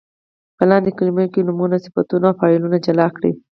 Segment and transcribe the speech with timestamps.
[0.57, 3.33] په لاندې کلمو کې نومونه، صفتونه او فعلونه جلا کړئ.